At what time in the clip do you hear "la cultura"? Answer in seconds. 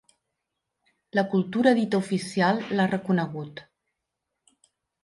1.17-1.75